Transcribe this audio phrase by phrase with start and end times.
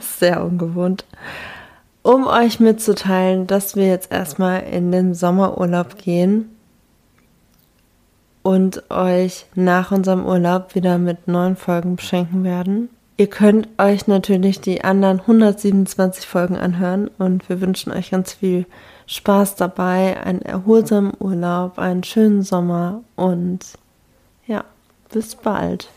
[0.00, 1.04] Sehr ungewohnt.
[2.02, 6.56] Um euch mitzuteilen, dass wir jetzt erstmal in den Sommerurlaub gehen
[8.42, 12.90] und euch nach unserem Urlaub wieder mit neuen Folgen beschenken werden.
[13.16, 18.66] Ihr könnt euch natürlich die anderen 127 Folgen anhören und wir wünschen euch ganz viel
[19.06, 23.60] Spaß dabei, einen erholsamen Urlaub, einen schönen Sommer und
[24.46, 24.64] ja,
[25.10, 25.88] bis bald.